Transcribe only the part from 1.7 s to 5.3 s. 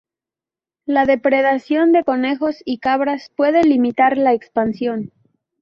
de conejos y cabras puede limitar la expansión.